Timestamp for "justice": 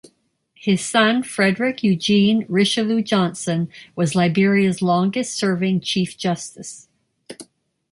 6.17-6.87